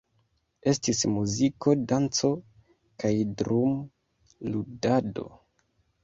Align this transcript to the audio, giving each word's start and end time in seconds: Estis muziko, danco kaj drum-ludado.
Estis 0.69 1.01
muziko, 1.17 1.73
danco 1.91 2.29
kaj 3.03 3.11
drum-ludado. 3.41 5.27